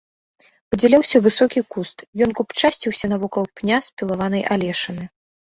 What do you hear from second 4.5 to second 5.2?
алешыны.